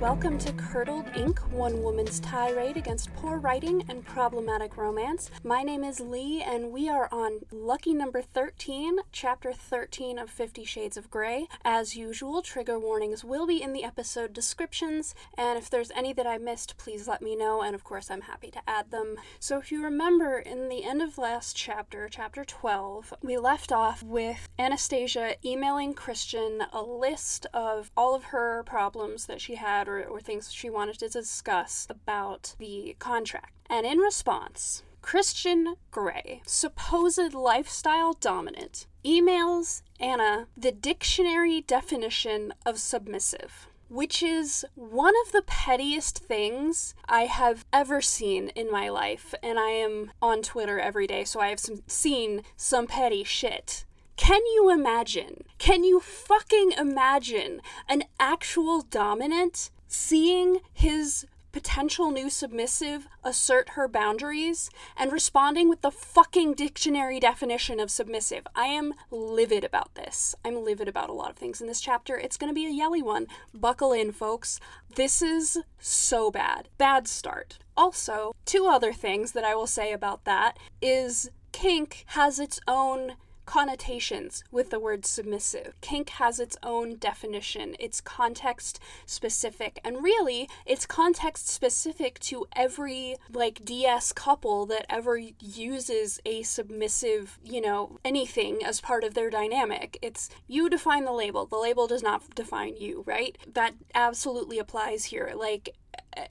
[0.00, 5.30] welcome to Curdled Ink, one woman's tirade against poor writing and problematic romance.
[5.44, 10.64] My name is Leigh, and we are on lucky number 13, chapter 13 of Fifty
[10.64, 11.48] Shades of Grey.
[11.66, 16.26] As usual, trigger warnings will be in the episode descriptions, and if there's any that
[16.26, 19.16] I missed, please let me know, and of course, I'm happy to add them.
[19.38, 24.02] So, if you remember, in the end of last chapter, chapter 12, we left off
[24.02, 30.04] with Anastasia emailing Christian a list of all of her problems that she had or,
[30.04, 33.52] or things she wanted to discuss about the contract.
[33.68, 43.66] And in response, Christian Grey, supposed lifestyle dominant, emails Ana the dictionary definition of submissive
[43.90, 49.34] which is one of the pettiest things I have ever seen in my life.
[49.42, 53.84] And I am on Twitter every day, so I have some, seen some petty shit.
[54.16, 55.44] Can you imagine?
[55.58, 64.70] Can you fucking imagine an actual dominant seeing his potential new submissive assert her boundaries
[64.96, 68.46] and responding with the fucking dictionary definition of submissive.
[68.54, 70.34] I am livid about this.
[70.44, 72.16] I'm livid about a lot of things in this chapter.
[72.16, 73.26] It's going to be a yelly one.
[73.52, 74.60] Buckle in, folks.
[74.94, 76.68] This is so bad.
[76.78, 77.58] Bad start.
[77.76, 83.14] Also, two other things that I will say about that is kink has its own
[83.50, 85.74] connotations with the word submissive.
[85.80, 93.16] Kink has its own definition, it's context specific, and really, it's context specific to every
[93.28, 99.30] like DS couple that ever uses a submissive, you know, anything as part of their
[99.30, 99.98] dynamic.
[100.00, 103.36] It's you define the label, the label does not define you, right?
[103.52, 105.32] That absolutely applies here.
[105.34, 105.74] Like,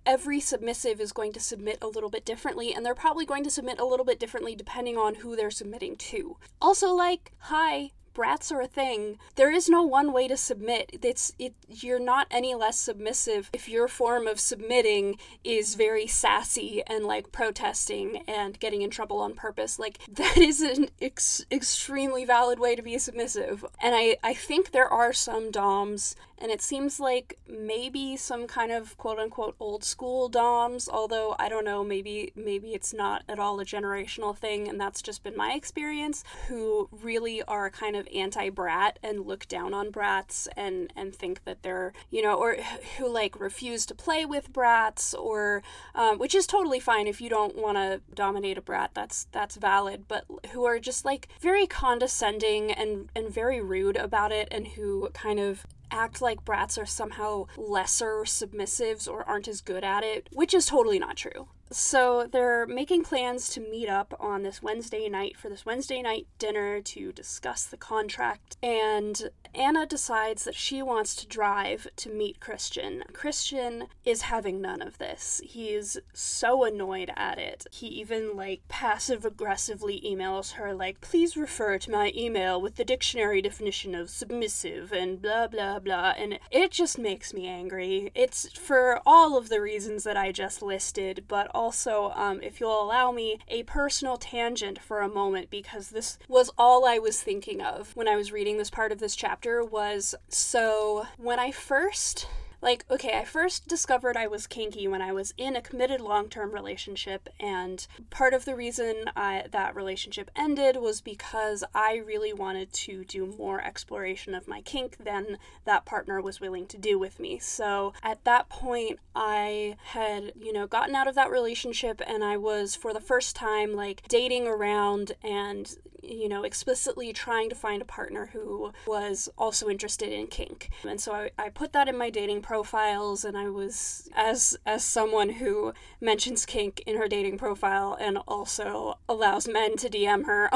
[0.05, 3.51] every submissive is going to submit a little bit differently and they're probably going to
[3.51, 6.37] submit a little bit differently depending on who they're submitting to.
[6.61, 9.17] Also like, hi, brats are a thing.
[9.35, 10.99] There is no one way to submit.
[11.01, 16.83] It's it you're not any less submissive if your form of submitting is very sassy
[16.87, 19.79] and like protesting and getting in trouble on purpose.
[19.79, 23.65] Like that is an ex- extremely valid way to be submissive.
[23.81, 28.71] And I I think there are some doms and it seems like maybe some kind
[28.71, 33.39] of quote unquote old school doms although i don't know maybe maybe it's not at
[33.39, 38.07] all a generational thing and that's just been my experience who really are kind of
[38.13, 42.57] anti-brat and look down on brats and and think that they're you know or
[42.97, 45.61] who like refuse to play with brats or
[45.95, 49.55] um, which is totally fine if you don't want to dominate a brat that's that's
[49.55, 54.69] valid but who are just like very condescending and and very rude about it and
[54.69, 60.03] who kind of act like brats are somehow lesser submissives or aren't as good at
[60.03, 61.47] it, which is totally not true.
[61.71, 66.27] So they're making plans to meet up on this Wednesday night for this Wednesday night
[66.39, 68.57] dinner to discuss the contract.
[68.63, 73.03] And Ana decides that she wants to drive to meet Christian.
[73.13, 75.41] Christian is having none of this.
[75.43, 77.65] He's so annoyed at it.
[77.71, 82.85] He even like passive aggressively emails her like, "Please refer to my email with the
[82.85, 88.11] dictionary definition of submissive and blah blah blah." And it just makes me angry.
[88.15, 92.81] It's for all of the reasons that I just listed, but also, um, if you'll
[92.81, 97.61] allow me, a personal tangent for a moment because this was all I was thinking
[97.61, 102.27] of when I was reading this part of this chapter was so when I first
[102.61, 106.51] like okay i first discovered i was kinky when i was in a committed long-term
[106.51, 112.73] relationship and part of the reason I, that relationship ended was because i really wanted
[112.73, 117.19] to do more exploration of my kink than that partner was willing to do with
[117.19, 117.39] me.
[117.39, 122.37] So at that point i had you know gotten out of that relationship and i
[122.37, 127.81] was for the first time like dating around and you know, explicitly trying to find
[127.81, 130.69] a partner who was also interested in kink.
[130.87, 134.83] And so I, I put that in my dating profiles and I was as as
[134.83, 140.49] someone who mentions kink in her dating profile and also allows men to DM her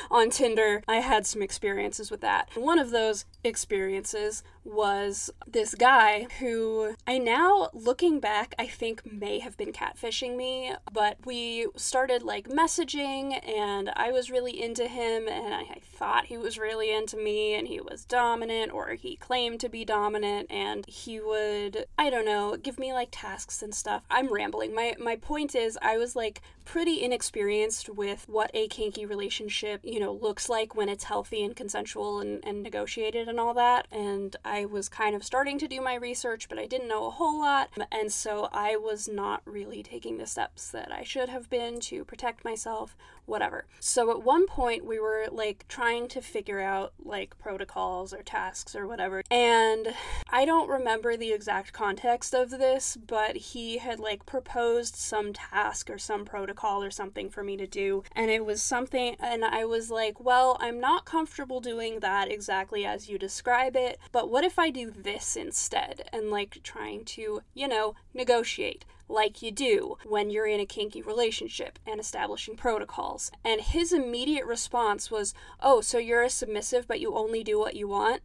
[0.10, 2.48] on Tinder, I had some experiences with that.
[2.54, 9.40] One of those experiences was this guy who I now, looking back, I think may
[9.40, 15.28] have been catfishing me, but we started like messaging and I was really into him
[15.28, 19.16] and I, I thought he was really into me and he was dominant or he
[19.16, 23.74] claimed to be dominant and he would, I don't know, give me like tasks and
[23.74, 24.02] stuff.
[24.10, 24.74] I'm rambling.
[24.74, 29.98] My, my point is, I was like pretty inexperienced with what a kinky relationship, you
[29.98, 33.86] know, looks like when it's healthy and consensual and, and negotiated and all that.
[33.90, 37.10] And I was kind of starting to do my research, but I didn't know a
[37.10, 37.70] whole lot.
[37.90, 42.04] And so I was not really taking the steps that I should have been to
[42.04, 42.96] protect myself
[43.26, 43.66] whatever.
[43.80, 48.74] So at one point, we were like trying to figure out like protocols or tasks
[48.74, 49.22] or whatever.
[49.30, 49.94] And
[50.28, 55.90] I don't remember the exact context of this, but he had like proposed some task
[55.90, 58.02] or some protocol or something for me to do.
[58.12, 62.84] And it was something, and I was like, well, I'm not comfortable doing that exactly
[62.84, 66.08] as you describe it, but what if I do this instead?
[66.12, 71.02] And like trying to, you know, negotiate like you do when you're in a kinky
[71.02, 73.30] relationship and establishing protocols.
[73.44, 77.76] And his immediate response was, Oh, so you're a submissive, but you only do what
[77.76, 78.22] you want?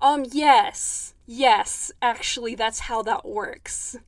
[0.00, 1.14] Um, yes.
[1.30, 3.98] Yes, actually, that's how that works.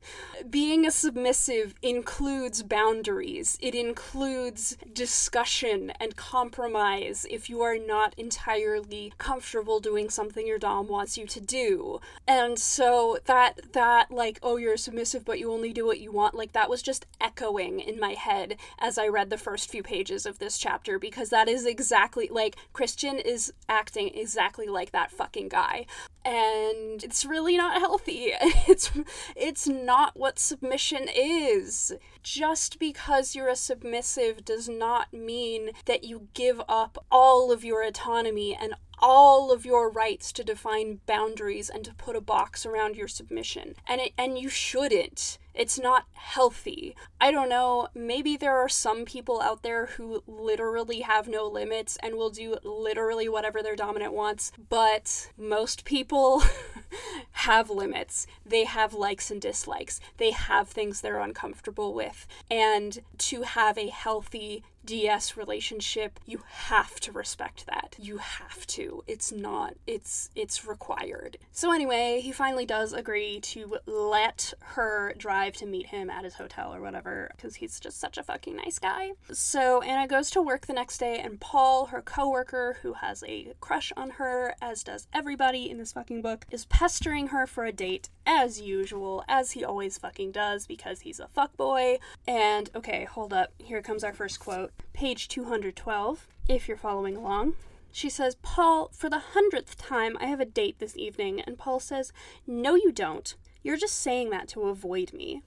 [0.49, 9.13] Being a submissive includes boundaries, it includes discussion and compromise if you are not entirely
[9.19, 11.99] comfortable doing something your Dom wants you to do.
[12.27, 16.33] And so that, that, like, oh, you're submissive, but you only do what you want,
[16.33, 20.25] like, that was just echoing in my head as I read the first few pages
[20.25, 25.49] of this chapter because that is exactly, like, Christian is acting exactly like that fucking
[25.49, 25.85] guy.
[26.23, 28.33] And it's really not healthy.
[28.67, 28.91] It's
[29.35, 31.93] it's not what submission is.
[32.23, 37.83] Just because you're a submissive does not mean that you give up all of your
[37.83, 42.95] autonomy and all of your rights to define boundaries and to put a box around
[42.95, 43.75] your submission.
[43.87, 45.39] And it, and you shouldn't.
[45.53, 46.95] It's not healthy.
[47.19, 51.97] I don't know, maybe there are some people out there who literally have no limits
[52.01, 56.43] and will do literally whatever their dominant wants, but most people
[57.31, 58.27] have limits.
[58.45, 59.99] They have likes and dislikes.
[60.17, 62.10] They have things they're uncomfortable with.
[62.49, 67.95] And to have a healthy DS relationship, you have to respect that.
[67.99, 69.03] You have to.
[69.07, 71.37] It's not it's it's required.
[71.51, 76.35] So anyway, he finally does agree to let her drive to meet him at his
[76.35, 79.11] hotel or whatever cuz he's just such a fucking nice guy.
[79.31, 83.53] So Ana goes to work the next day and Paul, her coworker who has a
[83.59, 87.71] crush on her as does everybody in this fucking book, is pestering her for a
[87.71, 91.99] date as usual, as he always fucking does because he's a fuckboy.
[92.27, 93.51] And okay, hold up.
[93.57, 94.70] Here comes our first quote.
[94.93, 97.53] Page 212, if you're following along.
[97.91, 101.41] She says, Paul, for the hundredth time, I have a date this evening.
[101.41, 102.13] And Paul says,
[102.47, 103.35] No, you don't.
[103.63, 105.43] You're just saying that to avoid me.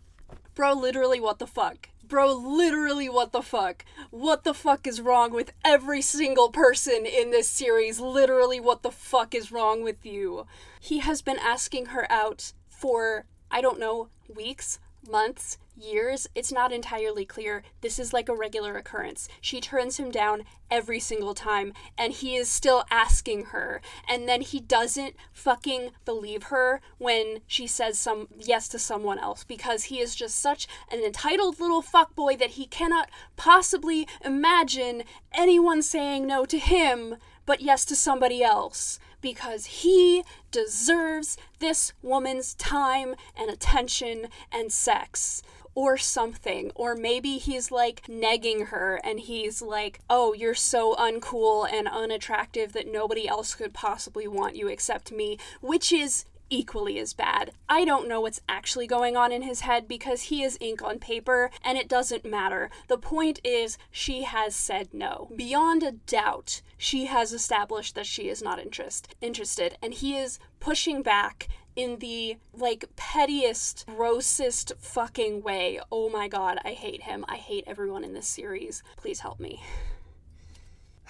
[0.55, 1.89] Bro, literally, what the fuck?
[2.07, 3.85] Bro, literally, what the fuck?
[4.11, 7.99] What the fuck is wrong with every single person in this series?
[7.99, 10.47] Literally, what the fuck is wrong with you?
[10.79, 16.73] He has been asking her out for, I don't know, weeks, months, years, it's not
[16.73, 17.63] entirely clear.
[17.81, 19.29] This is like a regular occurrence.
[19.41, 23.81] She turns him down every single time, and he is still asking her.
[24.09, 29.45] And then he doesn't fucking believe her when she says some yes to someone else
[29.45, 35.83] because he is just such an entitled little fuckboy that he cannot possibly imagine anyone
[35.83, 37.17] saying no to him
[37.47, 45.43] but yes to somebody else because he deserves this woman's time and attention and sex
[45.75, 46.71] or something.
[46.75, 52.73] Or maybe he's like negging her and he's like, oh, you're so uncool and unattractive
[52.75, 57.53] that nobody else could possibly want you except me, which is equally as bad.
[57.69, 60.99] I don't know what's actually going on in his head because he is ink on
[60.99, 62.71] paper and it doesn't matter.
[62.89, 65.31] The point is, she has said no.
[65.35, 70.39] Beyond a doubt, she has established that she is not interest, interested, and he is
[70.61, 75.81] pushing back in the like pettiest, grossest fucking way.
[75.91, 77.25] Oh my god, I hate him.
[77.29, 78.83] I hate everyone in this series.
[78.97, 79.63] Please help me.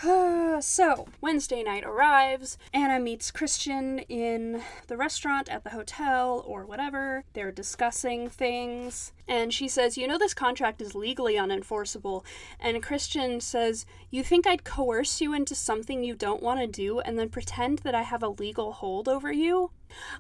[0.60, 2.58] so, Wednesday night arrives.
[2.72, 7.24] Ana meets Christian in the restaurant at the hotel or whatever.
[7.32, 9.12] They're discussing things.
[9.28, 12.24] And she says, You know, this contract is legally unenforceable.
[12.58, 16.98] And Christian says, You think I'd coerce you into something you don't want to do
[16.98, 19.70] and then pretend that I have a legal hold over you?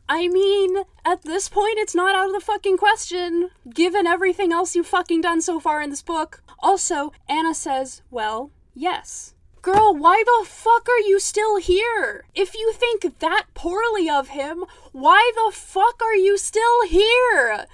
[0.08, 4.76] I mean, at this point, it's not out of the fucking question, given everything else
[4.76, 6.42] you've fucking done so far in this book.
[6.60, 9.33] Also, Ana says, Well, yes.
[9.64, 12.26] Girl, why the fuck are you still here?
[12.34, 17.64] If you think that poorly of him, why the fuck are you still here?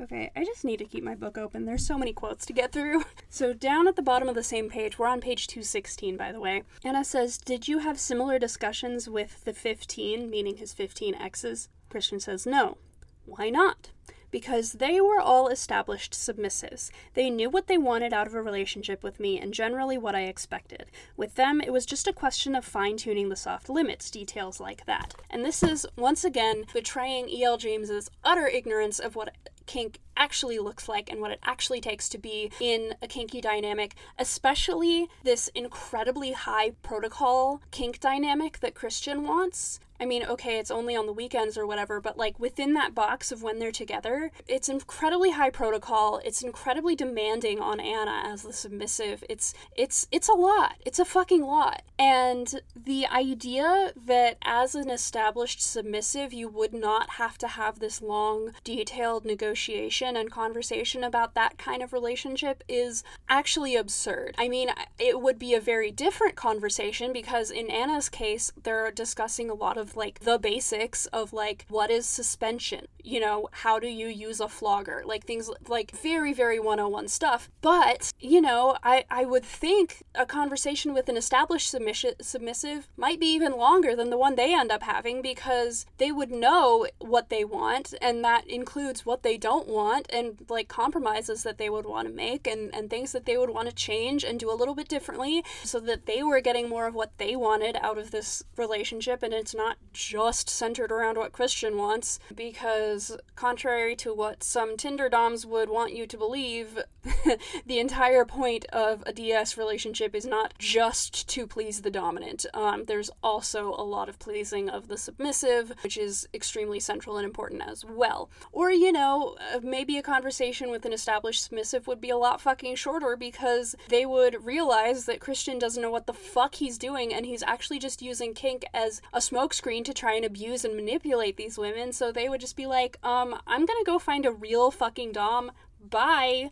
[0.00, 1.64] Okay, I just need to keep my book open.
[1.64, 3.02] There's so many quotes to get through.
[3.28, 6.40] So, down at the bottom of the same page, we're on page 216, by the
[6.40, 6.62] way.
[6.84, 11.68] Ana says, Did you have similar discussions with the 15, meaning his 15 exes?
[11.90, 12.78] Christian says, No.
[13.24, 13.90] Why not?
[14.36, 16.90] Because they were all established submissives.
[17.14, 20.24] They knew what they wanted out of a relationship with me and generally what I
[20.24, 20.90] expected.
[21.16, 24.84] With them, it was just a question of fine tuning the soft limits, details like
[24.84, 25.14] that.
[25.30, 27.56] And this is, once again, betraying E.L.
[27.56, 29.34] James's utter ignorance of what
[29.66, 33.94] kink actually looks like and what it actually takes to be in a kinky dynamic,
[34.18, 39.80] especially this incredibly high protocol kink dynamic that Christian wants.
[39.98, 43.32] I mean, okay, it's only on the weekends or whatever, but like within that box
[43.32, 46.20] of when they're together, it's incredibly high protocol.
[46.22, 49.24] It's incredibly demanding on Ana as the submissive.
[49.30, 50.74] It's it's it's a lot.
[50.84, 51.82] It's a fucking lot.
[51.98, 58.02] And the idea that as an established submissive, you would not have to have this
[58.02, 64.34] long, detailed negotiation and conversation about that kind of relationship is actually absurd.
[64.38, 69.48] I mean, it would be a very different conversation because in Ana's case, they're discussing
[69.50, 72.86] a lot of like the basics of like what is suspension?
[73.02, 75.02] You know how do you use a flogger?
[75.04, 77.48] Like things like very very 101 stuff.
[77.60, 83.20] But you know i i would think a conversation with an established submission submissive might
[83.20, 87.28] be even longer than the one they end up having because they would know what
[87.28, 91.86] they want and that includes what they don't want and like compromises that they would
[91.86, 94.58] want to make and and things that they would want to change and do a
[94.60, 98.10] little bit differently so that they were getting more of what they wanted out of
[98.10, 104.42] this relationship and it's not just centered around what Christian wants, because contrary to what
[104.42, 106.78] some Tinder Doms would want you to believe,
[107.66, 112.46] the entire point of a DS relationship is not just to please the dominant.
[112.52, 117.24] Um, there's also a lot of pleasing of the submissive, which is extremely central and
[117.24, 118.30] important as well.
[118.52, 122.40] Or, you know, uh, maybe a conversation with an established submissive would be a lot
[122.40, 127.12] fucking shorter because they would realize that Christian doesn't know what the fuck he's doing
[127.12, 131.36] and he's actually just using kink as a smokescreen to try and abuse and manipulate
[131.36, 131.92] these women.
[131.92, 135.52] So they would just be like, um, I'm gonna go find a real fucking Dom.
[135.80, 136.50] Bye.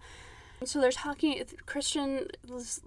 [0.65, 1.43] So they're talking.
[1.67, 2.29] Christian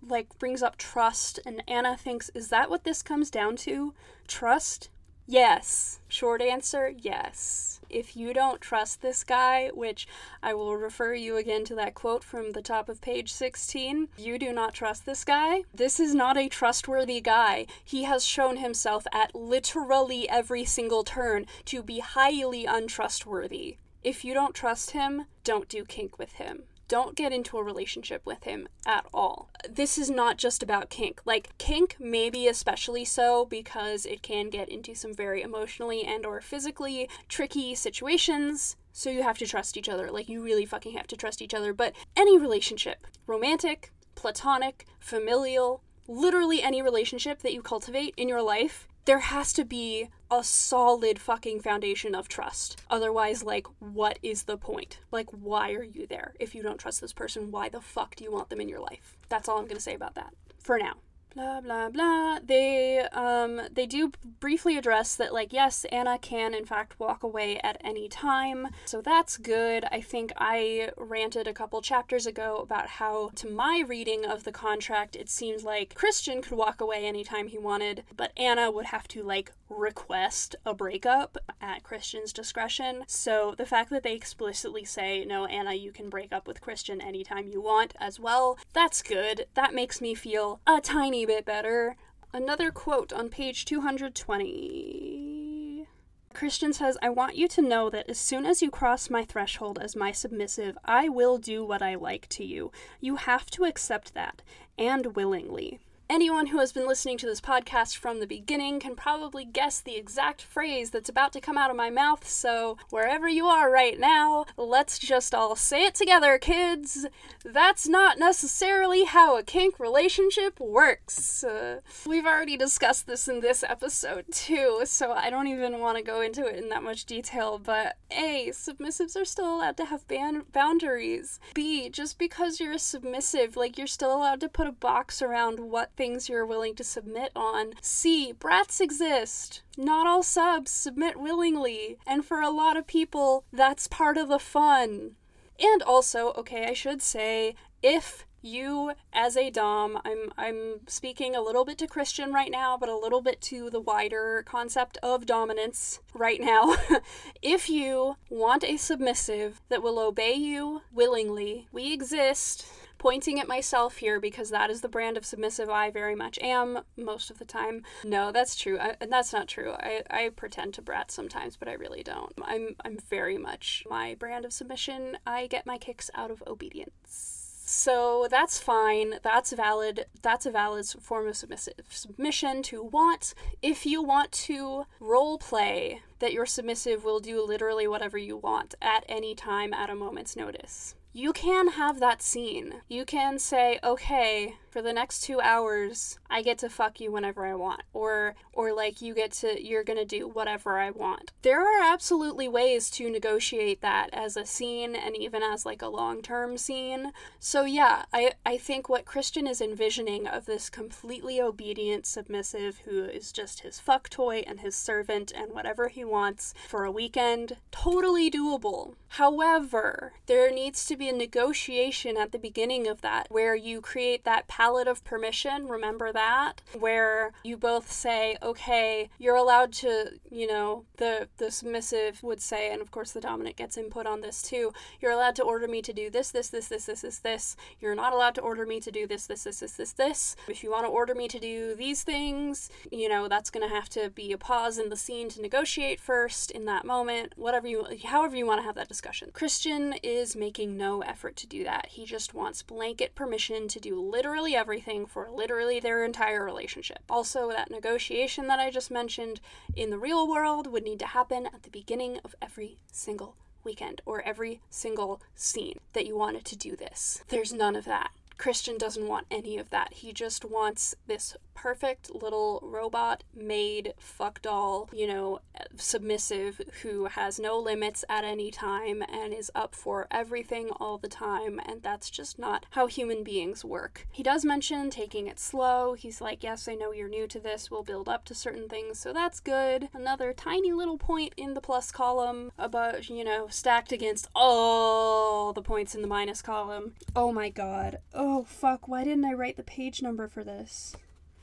[0.08, 3.94] like brings up trust, and Ana thinks, "Is that what this comes down to?
[4.28, 4.90] Trust?
[5.30, 6.00] Yes.
[6.08, 7.82] Short answer, yes.
[7.90, 10.08] If you don't trust this guy, which
[10.42, 14.40] I will refer you again to that quote from the top of page 16, you
[14.40, 15.64] do not trust this guy.
[15.74, 17.66] This is not a trustworthy guy.
[17.84, 23.78] He has shown himself at literally every single turn to be highly untrustworthy.
[24.06, 28.26] If you don't trust him, don't do kink with him don't get into a relationship
[28.26, 29.50] with him at all.
[29.70, 31.22] This is not just about kink.
[31.26, 36.42] Like kink maybe especially so because it can get into some very emotionally and or
[36.42, 38.76] physically tricky situations.
[38.92, 40.12] So you have to trust each other.
[40.12, 41.74] Like you really fucking have to trust each other.
[41.74, 48.88] But any relationship, romantic, platonic, familial, literally any relationship that you cultivate in your life
[49.08, 52.82] there has to be a solid fucking foundation of trust.
[52.90, 55.00] Otherwise, like, what is the point?
[55.12, 56.34] Like, why are you there?
[56.42, 58.82] If you don't trust this person, why the fuck do you want them in your
[58.82, 59.18] life?
[59.30, 60.96] That's all I'm gonna say about that for now
[61.38, 62.40] blah blah blah.
[62.44, 67.60] They um they do briefly address that like yes anna can in fact walk away
[67.64, 68.70] at any time.
[68.86, 69.86] So that's good.
[69.92, 74.52] I think i ranted a couple chapters ago about how to my reading of the
[74.52, 79.08] contract it seems like christian could walk away anytime he wanted but anna would have
[79.08, 85.26] to like request a breakup at christian's discretion so the fact that they explicitly say
[85.26, 89.46] no anna you can break up with christian anytime you want as well that's good
[89.54, 91.96] that makes me feel a tiny bit better.
[92.34, 95.88] Another quote on page 220.
[96.34, 99.80] Christian says, I want you to know that as soon as you cross my threshold
[99.82, 102.72] as my submissive, I will do what I like to you.
[103.00, 104.42] You have to accept that,
[104.78, 105.80] and willingly.
[106.10, 109.98] Anyone who has been listening to this podcast from the beginning can probably guess the
[109.98, 114.00] exact phrase that's about to come out of my mouth, so wherever you are right
[114.00, 117.06] now, let's just all say it together, kids!
[117.44, 121.44] That's not necessarily how a kink relationship works.
[121.44, 126.04] Uh, we've already discussed this in this episode too, so I don't even want to
[126.04, 130.08] go into it in that much detail, but A, submissives are still allowed to have
[130.08, 131.42] ban- boundaries.
[131.54, 135.60] B, just because you're a submissive, like you're still allowed to put a box around
[135.60, 137.74] what things you're willing to submit on.
[137.82, 138.32] C.
[138.32, 139.64] Brats exist.
[139.76, 144.40] Not all subs submit willingly, and for a lot of people, that's part of the
[144.40, 145.16] fun.
[145.60, 151.42] And also, okay, I should say, if you as a dom i'm i'm speaking a
[151.42, 155.26] little bit to christian right now but a little bit to the wider concept of
[155.26, 156.76] dominance right now
[157.42, 162.66] if you want a submissive that will obey you willingly we exist
[163.08, 166.80] pointing at myself here because that is the brand of submissive I very much am
[166.98, 167.84] most of the time.
[168.04, 168.78] No, that's true.
[168.78, 169.72] I, that's not true.
[169.80, 172.34] I, I pretend to brat sometimes, but I really don't.
[172.42, 175.18] I'm I'm very much my brand of submission.
[175.26, 177.62] I get my kicks out of obedience.
[177.66, 179.16] So that's fine.
[179.24, 180.08] That's valid.
[180.22, 183.34] That's a valid form of submissive submission to want.
[183.62, 188.76] If you want to role play that your submissive will do literally whatever you want
[188.82, 192.72] at any time at a moment's notice you can have that scene.
[192.88, 197.48] You can say, okay, for the next two hours, I get to fuck you whenever
[197.48, 197.82] I want.
[197.94, 201.32] Or or like you get to you're gonna do whatever I want.
[201.42, 205.88] There are absolutely ways to negotiate that as a scene and even as like a
[205.88, 207.12] long-term scene.
[207.40, 213.06] So yeah, I, I think what Christian is envisioning of this completely obedient submissive who
[213.06, 217.58] is just his fuck toy and his servant and whatever he wants for a weekend,
[217.72, 218.94] totally doable.
[219.12, 224.24] However, there needs to be a negotiation at the beginning of that where you create
[224.26, 226.62] that palette of permission, remember that?
[226.78, 232.72] Where you both say, okay, you're allowed to, you know, the, the submissive would say,
[232.72, 235.82] and of course the dominant gets input on this too, you're allowed to order me
[235.82, 237.56] to do this, this, this, this, this, this, this.
[237.80, 240.36] You're not allowed to order me to do this, this, this, this, this, this.
[240.48, 243.74] If you want to order me to do these things, you know, that's going to
[243.74, 247.68] have to be a pause in the scene to negotiate first in that moment, whatever
[247.68, 249.30] you, however you want to have that discussion.
[249.34, 251.88] Christian is making no effort to do that.
[251.92, 257.00] He just wants blanket permission to do literally everything for literally their entire relationship.
[257.10, 259.40] Also, that negotiation that I just mentioned
[259.76, 264.02] in the real world would need to happen at the beginning of every single weekend
[264.06, 267.24] or every single scene that you wanted to do this.
[267.28, 268.12] There's none of that.
[268.38, 269.94] Christian doesn't want any of that.
[269.94, 275.40] He just wants this perfect little robot made fuck doll, you know,
[275.76, 281.08] submissive who has no limits at any time and is up for everything all the
[281.08, 281.60] time.
[281.66, 284.08] And that's just not how human beings work.
[284.12, 285.94] He does mention taking it slow.
[285.94, 287.72] He's like, Yes, I know you're new to this.
[287.72, 289.00] We'll build up to certain things.
[289.00, 289.90] So that's good.
[289.94, 295.64] Another tiny little point in the plus column about, you know, stacked against all the
[295.64, 296.94] points in the minus column.
[297.16, 297.98] Oh my god.
[298.14, 298.90] Oh Oh, fuck.
[298.90, 300.98] Why didn't I write the page number for this?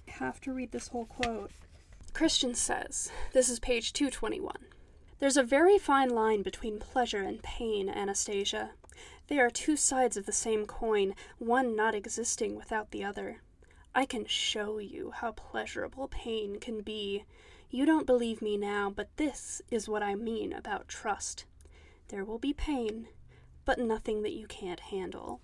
[0.07, 1.51] I have to read this whole quote.
[2.13, 4.55] Christian says, this is page 221.
[5.19, 8.73] There's a very fine line between pleasure and pain, Anastasia.
[9.29, 13.41] They are two sides of the same coin, one not existing without the other.
[13.95, 17.25] I can show you how pleasurable pain can be.
[17.71, 21.47] You don't believe me now, but this is what I mean about trust.
[22.09, 23.09] There will be pain,
[23.65, 25.41] but nothing that you can't handle.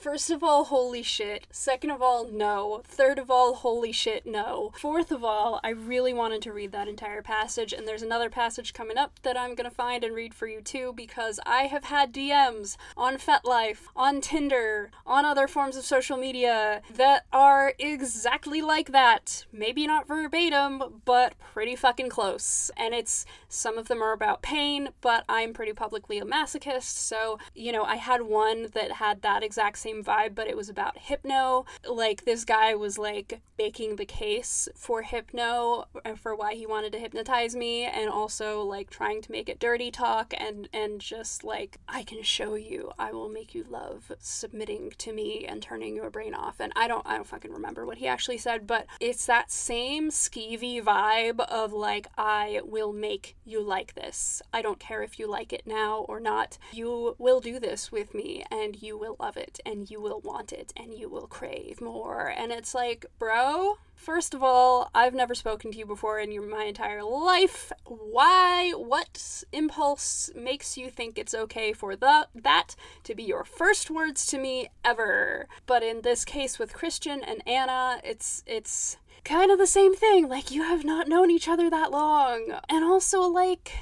[0.00, 1.46] First of all, holy shit.
[1.50, 2.80] Second of all, no.
[2.86, 4.72] Third of all, holy shit, no.
[4.78, 8.72] Fourth of all, I really wanted to read that entire passage, and there's another passage
[8.72, 12.14] coming up that I'm gonna find and read for you too, because I have had
[12.14, 18.92] DMs on FetLife, on Tinder, on other forms of social media that are exactly like
[18.92, 19.44] that.
[19.52, 22.70] Maybe not verbatim, but pretty fucking close.
[22.74, 27.38] And it's some of them are about pain, but I'm pretty publicly a masochist, so,
[27.54, 30.68] you know, I had one that had that exact same same vibe, but it was
[30.68, 31.64] about hypno.
[31.88, 36.92] Like this guy was like making the case for hypno uh, for why he wanted
[36.92, 41.44] to hypnotize me and also like trying to make it dirty talk and and just
[41.44, 42.92] like I can show you.
[42.98, 46.60] I will make you love submitting to me and turning your brain off.
[46.60, 50.10] And I don't I don't fucking remember what he actually said, but it's that same
[50.10, 54.42] skeevy vibe of like I will make you like this.
[54.52, 56.58] I don't care if you like it now or not.
[56.72, 60.52] You will do this with me and you will love it and you will want
[60.52, 62.26] it and you will crave more.
[62.26, 66.42] And it's like, bro, first of all, I've never spoken to you before in your,
[66.42, 67.72] my entire life.
[67.86, 68.72] Why?
[68.72, 74.26] What impulse makes you think it's okay for the that to be your first words
[74.26, 75.48] to me ever?
[75.66, 80.28] But in this case with Christian and Ana, it's it's kind of the same thing.
[80.28, 82.58] Like you have not known each other that long.
[82.68, 83.72] And also like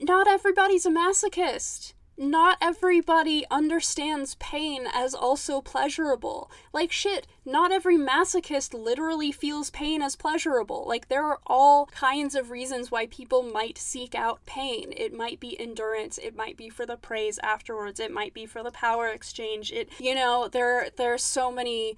[0.00, 6.50] not everybody's a masochist not everybody understands pain as also pleasurable.
[6.72, 10.84] Like, shit, not every masochist literally feels pain as pleasurable.
[10.86, 14.92] Like, there are all kinds of reasons why people might seek out pain.
[14.96, 18.62] It might be endurance, it might be for the praise afterwards, it might be for
[18.62, 19.72] the power exchange.
[19.72, 21.96] It, you know, there, there are so many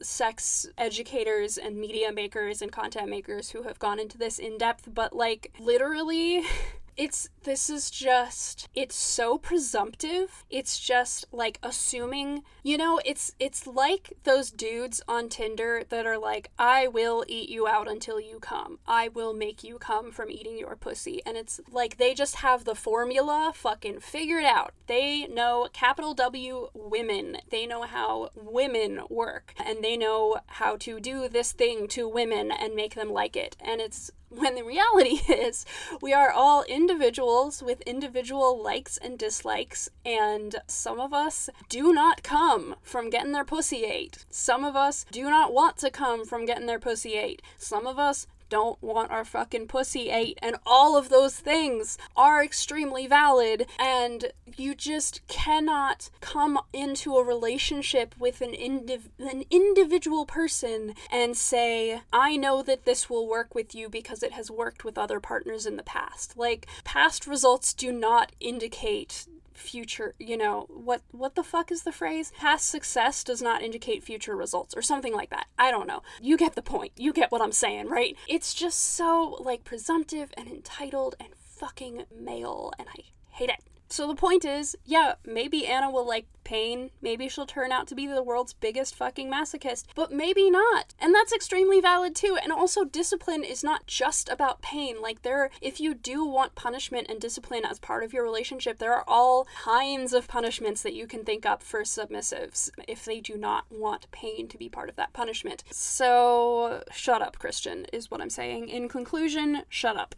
[0.00, 4.88] sex educators and media makers and content makers who have gone into this in depth,
[4.92, 6.44] but like, literally.
[6.96, 10.44] it's this is just it's so presumptive.
[10.50, 16.18] It's just like assuming you know it's it's like those dudes on tinder that are
[16.18, 18.78] like i will eat you out until you come.
[18.86, 21.20] I will make you come from eating your pussy.
[21.26, 24.72] And it's like they just have the formula fucking figured out.
[24.86, 27.38] They know capital w women.
[27.50, 29.54] They know how women work.
[29.64, 33.56] And they know how to do this thing to women and make them like it.
[33.60, 35.64] And it's when the reality is
[36.00, 42.22] we are all individuals with individual likes and dislikes and some of us do not
[42.22, 44.24] come from getting their pussy ate.
[44.30, 47.42] Some of us do not want to come from getting their pussy ate.
[47.58, 50.38] Some of us don't want our fucking pussy ate.
[50.42, 53.66] And all of those things are extremely valid.
[53.78, 61.36] And you just cannot come into a relationship with an, indiv- an individual person and
[61.36, 65.20] say, I know that this will work with you because it has worked with other
[65.20, 66.36] partners in the past.
[66.36, 71.92] Like, past results do not indicate future you know what what the fuck is the
[71.92, 72.32] phrase?
[72.38, 75.46] Past success does not indicate future results or something like that.
[75.58, 76.02] I don't know.
[76.20, 76.92] You get the point.
[76.96, 78.16] You get what i'm saying right?
[78.28, 84.06] It's just so like presumptive and entitled and fucking male and i hate it so
[84.06, 86.90] the point is, yeah, maybe Ana will like pain.
[87.02, 90.94] Maybe she'll turn out to be the world's biggest fucking masochist, but maybe not.
[91.00, 92.38] And that's extremely valid too.
[92.40, 95.02] And also discipline is not just about pain.
[95.02, 98.94] Like there if you do want punishment and discipline as part of your relationship, there
[98.94, 103.36] are all kinds of punishments that you can think up for submissives if they do
[103.36, 105.64] not want pain to be part of that punishment.
[105.70, 108.68] So shut up, Christian, is what I'm saying.
[108.68, 110.14] In conclusion, shut up.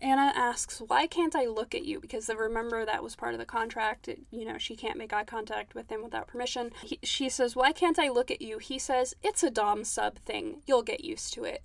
[0.00, 2.00] Ana asks, Why can't I look at you?
[2.00, 4.08] Because remember, that was part of the contract.
[4.08, 6.70] It, you know, she can't make eye contact with him without permission.
[6.84, 8.58] He, she says, Why can't I look at you?
[8.58, 10.62] He says, It's a Dom sub thing.
[10.66, 11.62] You'll get used to it.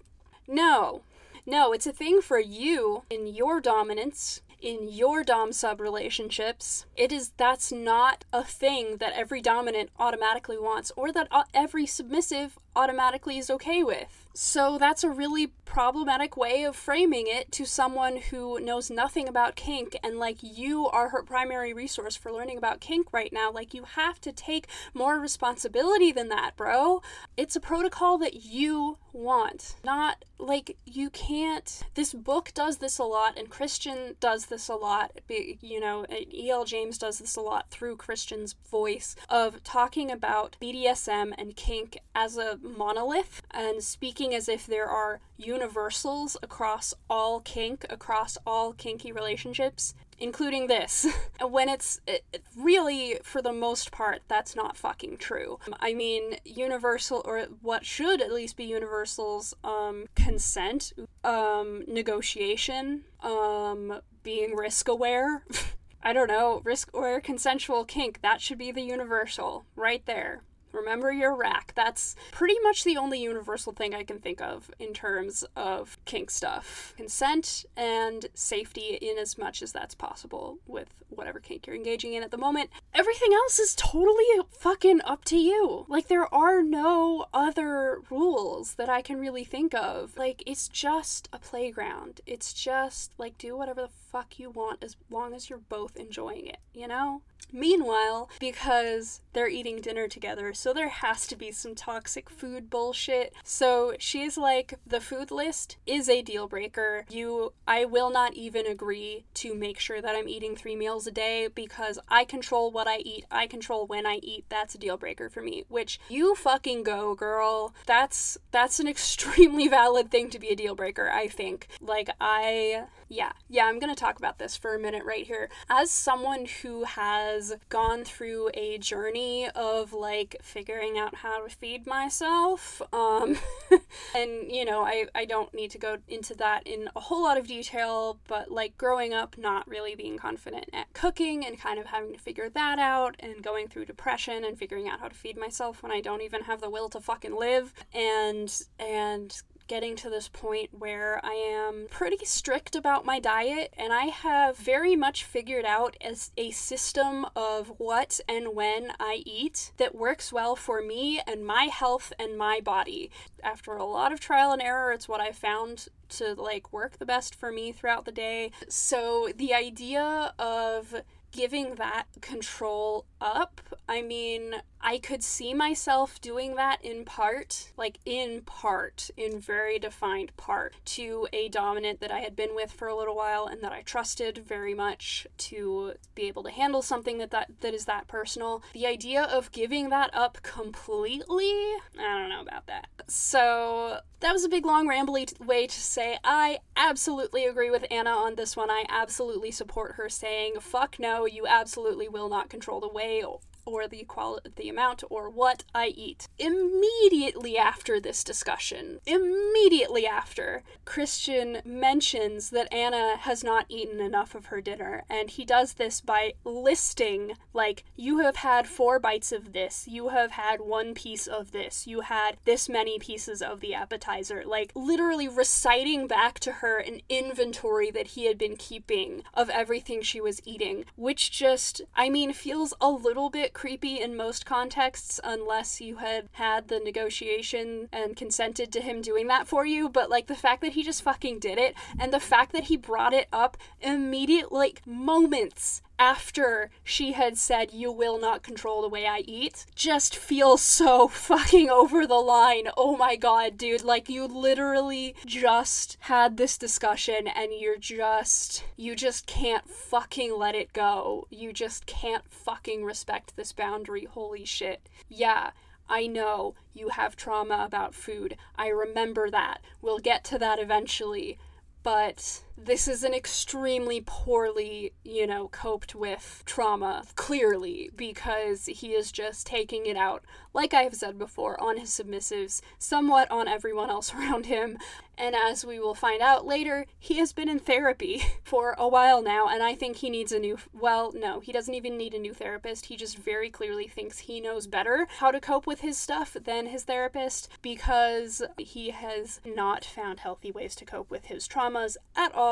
[0.47, 1.01] No.
[1.45, 7.11] No, it's a thing for you in your dominance in your dom sub relationships it
[7.11, 12.57] is that's not a thing that every dominant automatically wants or that uh, every submissive
[12.73, 18.17] automatically is okay with so that's a really problematic way of framing it to someone
[18.17, 22.79] who knows nothing about kink and like you are her primary resource for learning about
[22.79, 23.51] kink right now.
[23.51, 27.01] Like you have to take more responsibility than that, bro.
[27.37, 31.81] It's a protocol that you want, not like you can't.
[31.95, 35.19] This book does this a lot and Christian does this a lot.
[35.29, 36.65] You know, E.L.
[36.65, 42.37] James does this a lot through Christian's voice of talking about BDSM and kink as
[42.37, 48.71] a monolith and speaking speaking as if there are universals across all kink, across all
[48.71, 51.05] kinky relationships, including this.
[51.41, 52.23] when it's it,
[52.55, 55.59] really, for the most part, that's not fucking true.
[55.81, 60.93] I mean, universal, or what should at least be universals, um, consent,
[61.25, 65.43] um, negotiation, um, being risk aware.
[66.01, 70.43] I don't know, risk aware consensual kink, that should be the universal right there.
[70.73, 71.71] Remember your rack.
[71.75, 76.29] That's pretty much the only universal thing I can think of in terms of kink
[76.29, 76.93] stuff.
[76.97, 82.23] Consent and safety in as much as that's possible with whatever kink you're engaging in
[82.23, 82.69] at the moment.
[82.93, 85.85] Everything else is totally fucking up to you.
[85.87, 90.17] Like there are no other rules that I can really think of.
[90.17, 92.21] Like it's just a playground.
[92.25, 96.45] It's just like do whatever the fuck you want as long as you're both enjoying
[96.45, 97.23] it, you know?
[97.51, 103.33] Meanwhile, because they're eating dinner together, so there has to be some toxic food bullshit.
[103.43, 107.05] So she's like, the food list is a deal breaker.
[107.09, 111.11] You, I will not even agree to make sure that I'm eating three meals a
[111.11, 114.45] day because I control what I eat, I control when I eat.
[114.49, 115.63] That's a deal breaker for me.
[115.69, 117.73] Which you fucking go, girl.
[117.87, 121.67] That's that's an extremely valid thing to be a deal breaker, I think.
[121.81, 125.49] Like I yeah, yeah, I'm gonna talk about this for a minute right here.
[125.69, 131.85] As someone who has gone through a journey of like figuring out how to feed
[131.85, 133.37] myself, um,
[134.15, 137.37] and you know, I, I don't need to go into that in a whole lot
[137.37, 141.87] of detail, but like growing up not really being confident at cooking and kind of
[141.87, 145.37] having to figure that out and going through depression and figuring out how to feed
[145.37, 150.09] myself when I don't even have the will to fucking live and and getting to
[150.09, 155.23] this point where I am pretty strict about my diet and I have very much
[155.23, 160.81] figured out as a system of what and when I eat that works well for
[160.81, 163.09] me and my health and my body.
[163.43, 167.05] After a lot of trial and error, it's what I found to like work the
[167.05, 168.51] best for me throughout the day.
[168.67, 173.59] So the idea of giving that control up.
[173.89, 179.79] I mean, I could see myself doing that in part, like in part, in very
[179.79, 183.61] defined part, to a dominant that I had been with for a little while and
[183.63, 187.85] that I trusted very much to be able to handle something that that, that is
[187.85, 188.61] that personal.
[188.73, 191.51] The idea of giving that up completely,
[191.97, 192.87] I don't know about that.
[193.07, 198.09] So that was a big, long, rambly way to say I absolutely agree with Ana
[198.09, 198.69] on this one.
[198.69, 203.23] I absolutely support her saying, fuck no, you absolutely will not control the way
[203.65, 206.27] or the equal the amount or what I eat.
[206.37, 214.47] Immediately after this discussion, immediately after, Christian mentions that Ana has not eaten enough of
[214.47, 219.53] her dinner, and he does this by listing like you have had four bites of
[219.53, 223.73] this, you have had one piece of this, you had this many pieces of the
[223.73, 229.49] appetizer, like literally reciting back to her an inventory that he had been keeping of
[229.49, 234.45] everything she was eating, which just I mean feels a little bit creepy in most
[234.45, 239.89] contexts unless you had had the negotiation and consented to him doing that for you,
[239.89, 242.77] but like the fact that he just fucking did it and the fact that he
[242.77, 248.89] brought it up immediate like moments after she had said, You will not control the
[248.89, 252.67] way I eat, just feels so fucking over the line.
[252.75, 253.85] Oh my god, dude.
[253.85, 258.65] Like, you literally just had this discussion and you're just.
[258.75, 261.25] You just can't fucking let it go.
[261.29, 264.03] You just can't fucking respect this boundary.
[264.03, 264.89] Holy shit.
[265.07, 265.51] Yeah.
[265.87, 268.35] I know you have trauma about food.
[268.57, 269.59] I remember that.
[269.81, 271.37] We'll get to that eventually
[271.83, 279.11] but this is an extremely poorly, you know, coped with trauma, clearly, because he is
[279.11, 283.89] just taking it out, like I have said before, on his submissives, somewhat on everyone
[283.89, 284.77] else around him.
[285.15, 289.21] And as we will find out later, he has been in therapy for a while
[289.21, 290.57] now, and I think he needs a new.
[290.73, 292.87] Well, no, he doesn't even need a new therapist.
[292.87, 296.67] He just very clearly thinks he knows better how to cope with his stuff than
[296.67, 302.33] his therapist because he has not found healthy ways to cope with his traumas at
[302.33, 302.42] all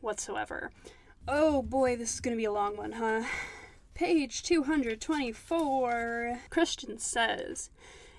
[0.00, 0.70] whatsoever.
[1.26, 3.24] Oh boy, this is gonna be a long one, huh?
[3.94, 6.40] Page 224.
[6.50, 7.70] Christian says,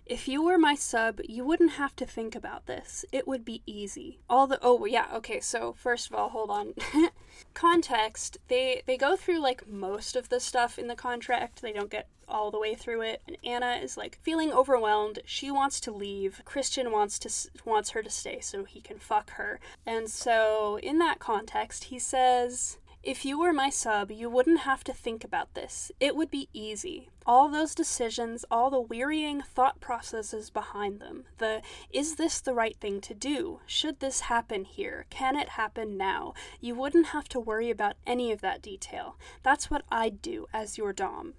[0.06, 3.06] if you were my sub, you wouldn't have to think about this.
[3.12, 4.20] It would be easy.
[4.30, 6.76] All the oh yeah, okay, so first of all, hold on.
[7.56, 11.62] Context, they they go through like most of the stuff in the contract.
[11.62, 13.22] They don't get all the way through it.
[13.28, 15.20] And Ana is like feeling overwhelmed.
[15.26, 16.42] She wants to leave.
[16.46, 17.30] Christian wants to
[17.66, 19.60] wants her to stay so he can fuck her.
[19.86, 24.84] And so in that context, he says if you were my sub, you wouldn't have
[24.86, 25.92] to think about this.
[26.00, 27.12] It would be easy.
[27.24, 31.26] All those decisions, all the wearying thought processes behind them.
[31.38, 31.62] The
[31.92, 33.60] is this the right thing to do?
[33.68, 35.06] Should this happen here?
[35.12, 36.34] Can it happen now?
[36.60, 39.18] You wouldn't have to worry about any of that detail.
[39.44, 41.36] That's what I'd do as your Dom.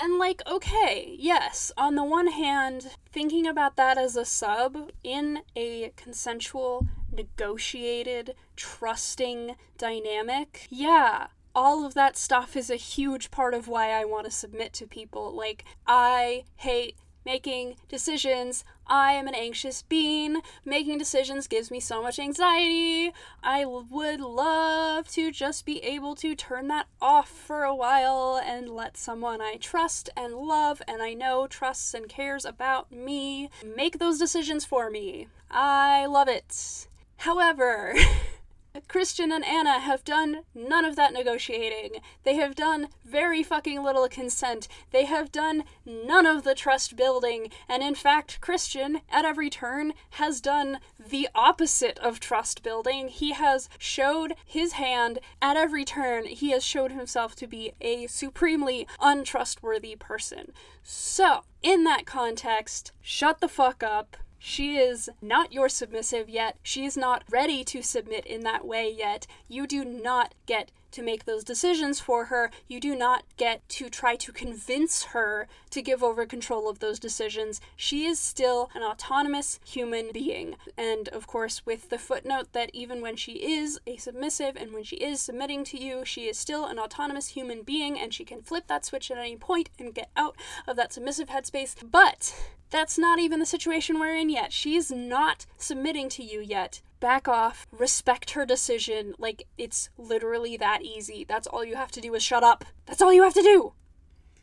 [0.00, 5.40] And, like, okay, yes, on the one hand, thinking about that as a sub in
[5.56, 13.66] a consensual, negotiated, trusting dynamic, yeah, all of that stuff is a huge part of
[13.66, 15.34] why I want to submit to people.
[15.34, 18.64] Like, I hate making decisions.
[18.86, 20.40] I am an anxious being.
[20.64, 23.12] Making decisions gives me so much anxiety.
[23.42, 28.70] I would love to just be able to turn that off for a while and
[28.70, 33.98] let someone I trust and love and I know trusts and cares about me make
[33.98, 35.28] those decisions for me.
[35.50, 36.86] I love it.
[37.18, 37.94] However,
[38.86, 42.00] Christian and Ana have done none of that negotiating.
[42.22, 44.68] They have done very fucking little consent.
[44.92, 47.50] They have done none of the trust building.
[47.68, 53.08] And in fact, Christian, at every turn, has done the opposite of trust building.
[53.08, 56.26] He has showed his hand at every turn.
[56.26, 60.52] He has showed himself to be a supremely untrustworthy person.
[60.82, 66.56] So, in that context, shut the fuck up she is not your submissive yet.
[66.62, 69.26] She is not ready to submit in that way yet.
[69.48, 72.50] You do not get to make those decisions for her.
[72.66, 76.98] You do not get to try to convince her to give over control of those
[76.98, 77.60] decisions.
[77.76, 80.56] She is still an autonomous human being.
[80.76, 84.84] And of course, with the footnote that even when she is a submissive and when
[84.84, 88.42] she is submitting to you, she is still an autonomous human being and she can
[88.42, 91.74] flip that switch at any point and get out of that submissive headspace.
[91.90, 92.34] But
[92.70, 94.52] that's not even the situation we're in yet.
[94.52, 96.82] She's not submitting to you yet.
[97.00, 99.14] Back off, respect her decision.
[99.18, 101.24] Like, it's literally that easy.
[101.28, 102.64] That's all you have to do is shut up.
[102.86, 103.72] That's all you have to do!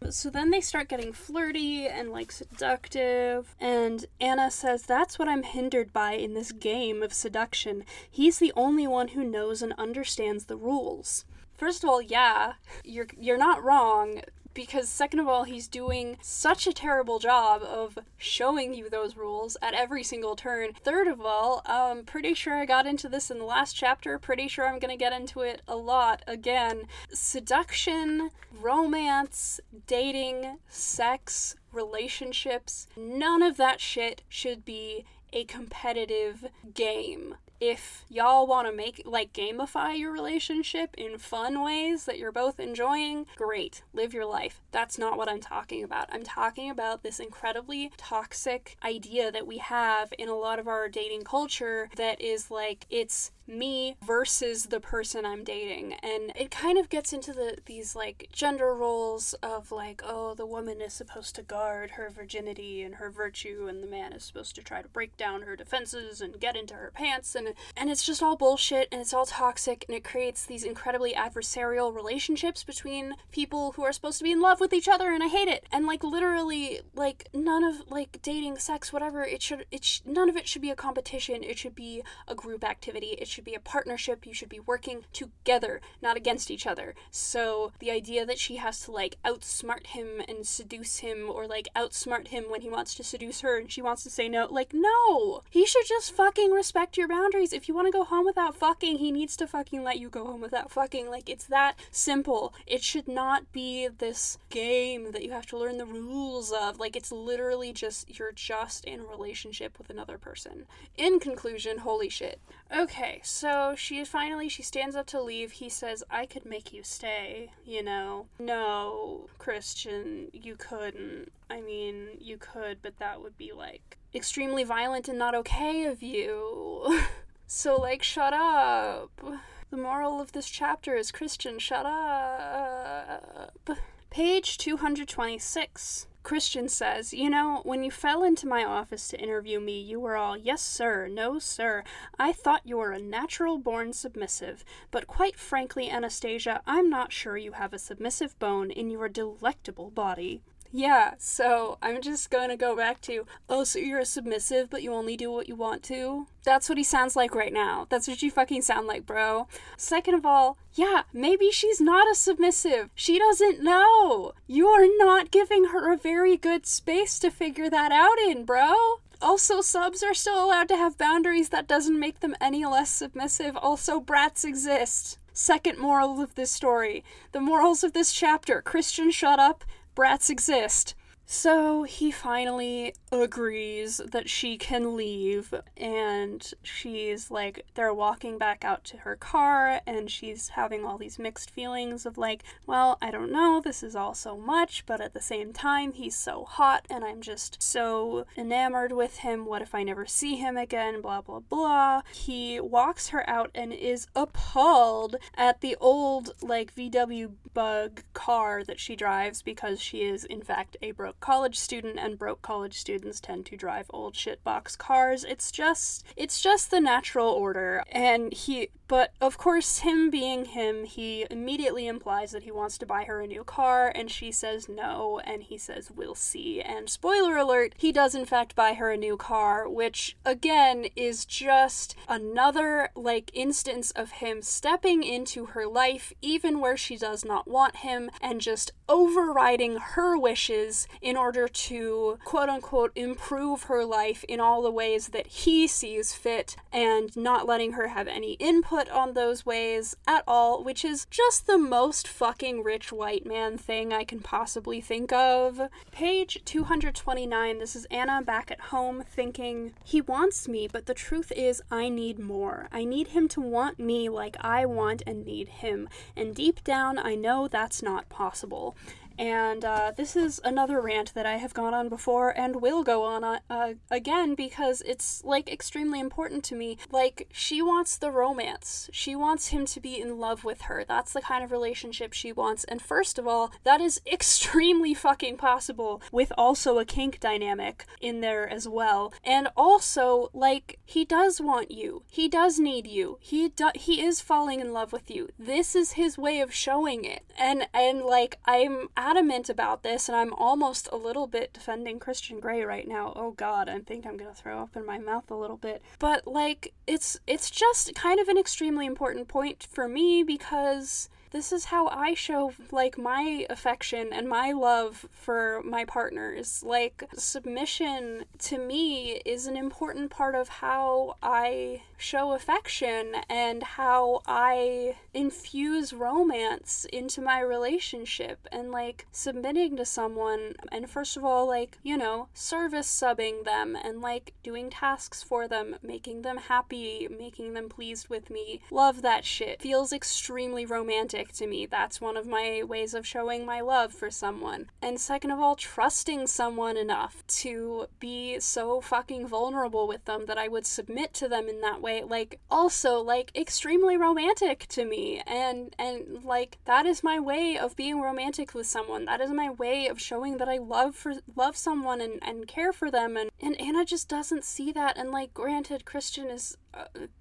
[0.09, 5.43] So then they start getting flirty and like seductive, and Ana says, That's what I'm
[5.43, 7.83] hindered by in this game of seduction.
[8.09, 11.25] He's the only one who knows and understands the rules.
[11.57, 14.21] First of all, yeah, you're you're not wrong
[14.55, 19.55] because second of all he's doing such a terrible job of showing you those rules
[19.61, 20.73] at every single turn.
[20.73, 24.17] Third of all i'm pretty sure i got into this in the last chapter.
[24.17, 26.87] Pretty sure i'm gonna get into it a lot again.
[27.13, 38.05] Seduction romance dating sex relationships none of that shit should be a competitive game if
[38.09, 43.25] y'all want to make like gamify your relationship in fun ways that you're both enjoying,
[43.37, 43.83] great.
[43.93, 44.61] Live your life.
[44.71, 46.09] That's not what I'm talking about.
[46.11, 50.89] I'm talking about this incredibly toxic idea that we have in a lot of our
[50.89, 55.93] dating culture that is like it's me versus the person I'm dating.
[55.93, 60.45] And it kind of gets into the these like gender roles of like, oh, the
[60.45, 64.55] woman is supposed to guard her virginity and her virtue and the man is supposed
[64.55, 68.05] to try to break down her defenses and get into her pants and and it's
[68.05, 73.13] just all bullshit and it's all toxic and it creates these incredibly adversarial relationships between
[73.31, 75.65] people who are supposed to be in love with each other and I hate it.
[75.71, 80.29] And like literally like none of like dating, sex, whatever, it should it sh- none
[80.29, 81.43] of it should be a competition.
[81.43, 83.17] It should be a group activity.
[83.19, 84.25] It should be a partnership.
[84.25, 86.95] You should be working together, not against each other.
[87.11, 91.67] So the idea that she has to like outsmart him and seduce him or like
[91.75, 94.73] outsmart him when he wants to seduce her and she wants to say no, like
[94.73, 95.43] no.
[95.49, 97.51] He should just fucking respect your boundaries.
[97.51, 100.25] If you want to go home without fucking, he needs to fucking let you go
[100.25, 101.09] home without fucking.
[101.09, 102.53] Like it's that simple.
[102.65, 106.79] It should not be this game that you have to learn the rules of.
[106.79, 110.67] Like it's literally just you're just in a relationship with another person.
[110.97, 112.39] In conclusion, holy shit.
[112.75, 115.53] Okay, so she finally she stands up to leave.
[115.53, 121.31] He says, "I could make you stay." You know, no, Christian, you couldn't.
[121.49, 126.03] I mean, you could, but that would be like extremely violent and not okay of
[126.03, 127.03] you.
[127.47, 129.21] so like, shut up.
[129.69, 133.69] The moral of this chapter is Christian, shut up.
[134.09, 136.07] Page 226.
[136.25, 140.17] Christian says, You know, when you fell into my office to interview me, you were
[140.17, 141.83] all, Yes, sir, no, sir.
[142.17, 147.37] I thought you were a natural born submissive, but quite frankly, Anastasia, I'm not sure
[147.37, 150.41] you have a submissive bone in your delectable body.
[150.77, 154.91] Yeah, so I'm just gonna go back to, oh, so you're a submissive, but you
[154.91, 156.27] only do what you want to?
[156.43, 157.87] That's what he sounds like right now.
[157.89, 159.47] That's what you fucking sound like, bro.
[159.77, 162.89] Second of all, yeah, maybe she's not a submissive.
[162.93, 164.33] She doesn't know.
[164.47, 168.73] You are not giving her a very good space to figure that out in, bro.
[169.21, 171.47] Also, subs are still allowed to have boundaries.
[171.47, 173.55] That doesn't make them any less submissive.
[173.55, 175.19] Also, brats exist.
[175.31, 177.01] Second moral of this story.
[177.31, 179.63] The morals of this chapter Christian, shut up
[179.95, 180.93] brats exist.
[181.27, 188.83] So he finally agrees that she can leave, and she's like, they're walking back out
[188.85, 193.31] to her car, and she's having all these mixed feelings of like, well, I don't
[193.31, 197.03] know, this is all so much, but at the same time, he's so hot, and
[197.03, 199.45] I'm just so enamored with him.
[199.45, 201.01] What if I never see him again?
[201.01, 202.01] Blah, blah, blah.
[202.13, 208.79] He walks her out and is appalled at the old, like, VW bug car that
[208.79, 213.19] she drives because she is, in fact, a broke college student, and broke college students
[213.19, 215.23] tend to drive old shitbox cars.
[215.23, 217.83] It's just it's just the natural order.
[217.91, 222.85] And he but of course, him being him, he immediately implies that he wants to
[222.85, 226.61] buy her a new car, and she says no, and he says, We'll see.
[226.61, 231.25] And spoiler alert, he does in fact buy her a new car, which again is
[231.25, 237.47] just another like instance of him stepping into her life, even where she does not
[237.47, 244.23] want him, and just overriding her wishes in order to quote unquote improve her life
[244.25, 248.89] in all the ways that he sees fit, and not letting her have any input
[248.89, 253.91] on those ways at all, which is just the most fucking rich white man thing
[253.91, 255.61] I can possibly think of.
[255.91, 261.31] Page 229, this is Ana back at home thinking, He wants me, but the truth
[261.35, 262.67] is, I need more.
[262.71, 265.89] I need him to want me like I want and need him.
[266.15, 268.74] And deep down, I know that's not possible.
[269.17, 273.03] And uh, this is another rant that I have gone on before and will go
[273.03, 276.77] on uh, uh, again because it's like extremely important to me.
[276.91, 278.89] Like, she wants the romance.
[278.91, 280.83] She wants him to be in love with her.
[280.87, 282.63] That's the kind of relationship she wants.
[282.65, 288.21] And first of all, that is extremely fucking possible with also a kink dynamic in
[288.21, 289.13] there as well.
[289.23, 292.03] And also, like, he does want you.
[292.09, 293.17] He does need you.
[293.21, 295.29] He do- he is falling in love with you.
[295.37, 297.23] This is his way of showing it.
[297.37, 302.39] And and like I'm adamant about this, and I'm almost a little bit defending Christian
[302.39, 303.13] Grey right now.
[303.15, 305.83] Oh God, I think I'm gonna throw up in my mouth a little bit.
[305.99, 311.51] But like, it's it's just kind of an extremely important point for me because this
[311.51, 316.63] is how I show like my affection and my love for my partners.
[316.65, 324.21] Like submission to me is an important part of how I show affection and how
[324.25, 331.47] I infuse romance into my relationship and like submitting to someone and first of all
[331.47, 337.09] like, you know, service subbing them and like doing tasks for them, making them happy,
[337.09, 338.61] making them pleased with me.
[338.71, 339.61] Love that shit.
[339.61, 341.65] Feels extremely romantic to me.
[341.65, 344.67] That's one of my ways of showing my love for someone.
[344.81, 350.37] And second of all, trusting someone enough to be so fucking vulnerable with them that
[350.37, 352.03] I would submit to them in that way.
[352.03, 355.21] Like also like extremely romantic to me.
[355.25, 359.05] And and like that is my way of being romantic with someone.
[359.05, 362.73] That is my way of showing that I love for love someone and and care
[362.73, 363.17] for them.
[363.17, 364.97] And and Ana just doesn't see that.
[364.97, 366.57] And like granted Christian is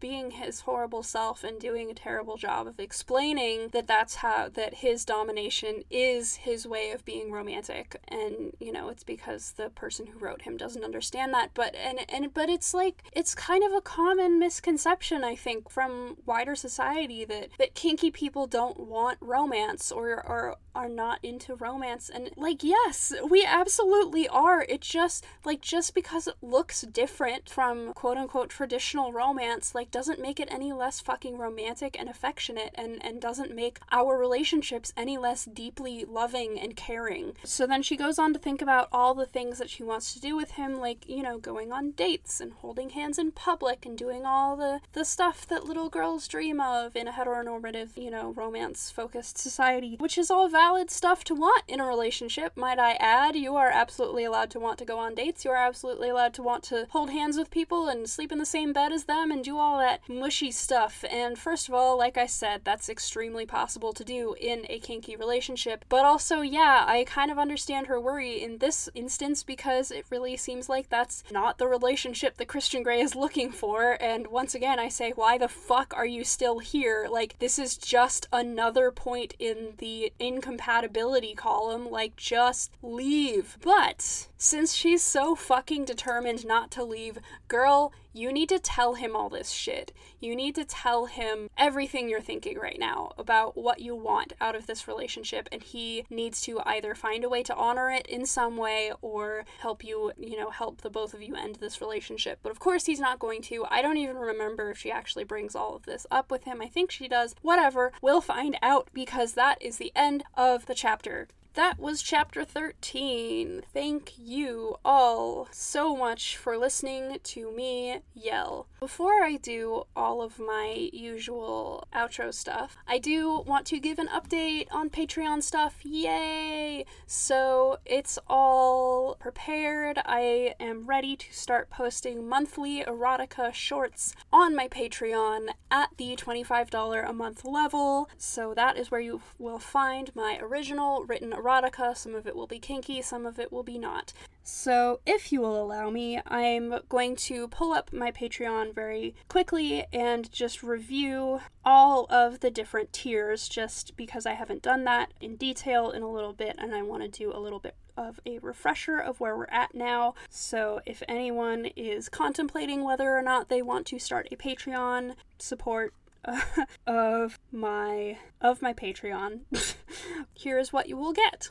[0.00, 4.74] being his horrible self and doing a terrible job of explaining that that's how that
[4.74, 7.96] his domination is his way of being romantic.
[8.08, 11.50] And you know it's because the person who wrote him doesn't understand that.
[11.54, 16.16] But and and but it's like it's kind of a common misconception i think from
[16.26, 22.10] wider society that that kinky people don't want romance or or are not into romance.
[22.12, 24.62] And like yes we absolutely are.
[24.68, 29.43] It just like just because it looks different from quote unquote traditional romance
[29.74, 34.18] like doesn't make it any less fucking romantic and affectionate and and doesn't make our
[34.18, 38.88] relationships any less deeply loving and caring so then she goes on to think about
[38.92, 41.90] all the things that she wants to do with him like you know going on
[41.92, 46.26] dates and holding hands in public and doing all the the stuff that little girls
[46.28, 51.24] dream of in a heteronormative you know romance focused society which is all valid stuff
[51.24, 53.36] to want in a relationship, might I add.
[53.36, 55.44] You are absolutely allowed to want to go on dates.
[55.44, 58.46] You are absolutely allowed to want to hold hands with people and sleep in the
[58.46, 61.04] same bed as them and do all that mushy stuff.
[61.10, 65.16] And first of all, like I said, that's extremely possible to do in a kinky
[65.16, 65.84] relationship.
[65.88, 70.36] But also, yeah, I kind of understand her worry in this instance because it really
[70.36, 73.98] seems like that's not the relationship that Christian Grey is looking for.
[74.00, 77.08] And once again, I say, why the fuck are you still here?
[77.10, 83.58] Like, this is just another point in the incompatibility column, like just leave.
[83.60, 87.18] But since she's so fucking determined not to leave,
[87.48, 89.92] girl, you need to tell him all this shit.
[90.20, 94.54] You need to tell him everything you're thinking right now about what you want out
[94.54, 98.24] of this relationship, and he needs to either find a way to honor it in
[98.24, 102.38] some way or help you, you know, help the both of you end this relationship.
[102.42, 103.66] But of course, he's not going to.
[103.68, 106.62] I don't even remember if she actually brings all of this up with him.
[106.62, 107.34] I think she does.
[107.42, 107.92] Whatever.
[108.00, 113.62] We'll find out because that is the end of the chapter that was chapter 13.
[113.72, 118.66] Thank you all so much for listening to me yell.
[118.80, 124.08] Before I do all of my usual outro stuff, I do want to give an
[124.08, 125.78] update on Patreon stuff.
[125.84, 126.86] Yay!
[127.06, 130.00] So it's all prepared.
[130.04, 137.08] I am ready to start posting monthly erotica shorts on my Patreon at the $25
[137.08, 138.08] a month level.
[138.18, 141.96] So that is where you will find my original written erotica.
[141.96, 144.12] Some of it will be kinky, some of it will be not.
[144.42, 149.86] So, if you will allow me, I'm going to pull up my Patreon very quickly
[149.92, 155.36] and just review all of the different tiers just because I haven't done that in
[155.36, 158.38] detail in a little bit and I want to do a little bit of a
[158.40, 160.14] refresher of where we're at now.
[160.28, 165.94] So, if anyone is contemplating whether or not they want to start a Patreon support
[166.86, 169.40] of my of my Patreon,
[170.34, 171.50] here is what you will get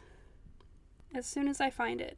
[1.13, 2.17] as soon as I find it.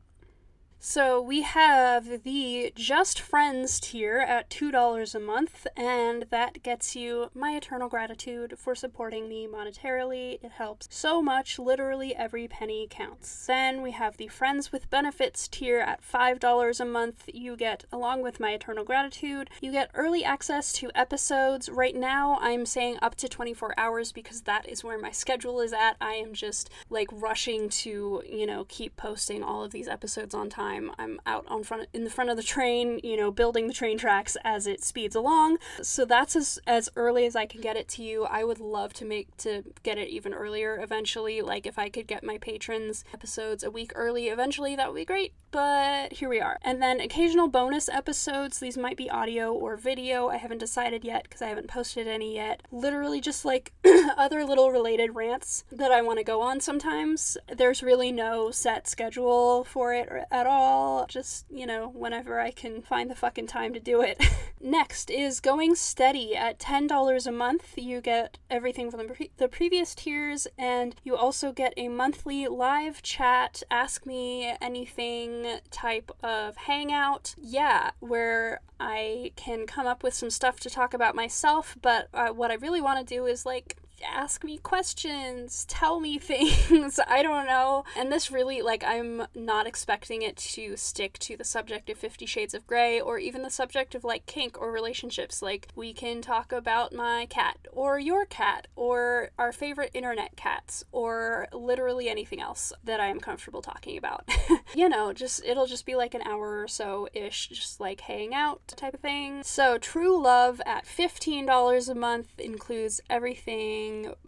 [0.80, 7.32] So we have the Just Friends tier at $2 a month, and that gets you
[7.34, 10.38] my eternal gratitude for supporting me monetarily.
[10.44, 13.48] It helps so much, literally every penny counts.
[13.48, 17.30] Then we have the Friends with Benefits tier at $5 a month.
[17.34, 21.68] You get, along with my eternal gratitude, you get early access to episodes.
[21.68, 25.74] Right now, I'm saying up to 24 hours because that is where my schedule is
[25.74, 25.98] at.
[26.00, 30.50] I am just like rushing to, you know, keep posting all of these episodes on
[30.50, 30.92] time time.
[30.98, 33.98] I'm out on front in the front of the train, you know, building the train
[33.98, 35.58] tracks as it speeds along.
[35.82, 38.26] So that's as as early as I can get it to you.
[38.26, 41.42] I would love to make to get it even earlier eventually.
[41.42, 45.06] Like if I could get my patrons episodes a week early eventually, that would be
[45.06, 45.34] great.
[45.52, 46.58] But here we are.
[46.64, 48.60] And then occasional bonus episodes.
[48.60, 50.28] These might be audio or video.
[50.28, 52.62] I haven't decided yet because I haven't posted any yet.
[52.72, 53.72] Literally just like
[54.18, 57.38] other little related rants that I want to go on sometimes.
[57.48, 62.52] There's really no set schedule for it at all all, just, you know, whenever I
[62.52, 64.24] can find the fucking time to do it.
[64.62, 67.74] Next is Going Steady at $10 a month.
[67.78, 72.48] You get everything from the, pre- the previous tiers, and you also get a monthly
[72.48, 77.36] live chat, ask me anything type of hangout.
[77.38, 82.30] Yeah, where I can come up with some stuff to talk about myself, but uh,
[82.30, 87.00] what I really want to do is like ask me questions, tell me things.
[87.08, 87.84] I don't know.
[87.98, 92.26] And this really, like, I'm not expecting it to stick to the subject of Fifty
[92.26, 95.42] Shades of Grey or even the subject of, like, kink or relationships.
[95.42, 100.84] Like, we can talk about my cat or your cat or our favorite internet cats
[100.92, 104.28] or literally anything else that I am comfortable talking about.
[104.76, 108.34] you know, just, it'll just be like an hour or so ish, just like hang
[108.34, 109.44] out type of thing.
[109.44, 113.85] So, True Love at $15 a month includes everything